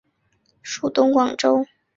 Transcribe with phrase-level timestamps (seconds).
[0.63, 1.63] 属东广州。